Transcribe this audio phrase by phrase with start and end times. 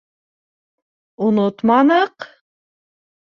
[1.27, 2.27] —Онотманыҡ!